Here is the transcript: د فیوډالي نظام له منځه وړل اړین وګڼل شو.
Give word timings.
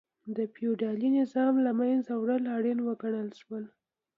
د 0.35 0.37
فیوډالي 0.53 1.09
نظام 1.19 1.53
له 1.65 1.71
منځه 1.79 2.11
وړل 2.21 2.43
اړین 2.55 2.79
وګڼل 2.87 3.29
شو. 3.41 3.57